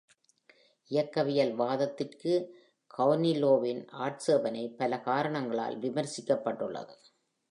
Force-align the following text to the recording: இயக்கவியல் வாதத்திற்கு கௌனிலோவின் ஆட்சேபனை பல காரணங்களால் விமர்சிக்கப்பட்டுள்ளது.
இயக்கவியல் 0.91 1.51
வாதத்திற்கு 1.55 2.33
கௌனிலோவின் 2.97 3.87
ஆட்சேபனை 3.91 4.63
பல 4.69 4.99
காரணங்களால் 4.99 5.77
விமர்சிக்கப்பட்டுள்ளது. 5.79 6.95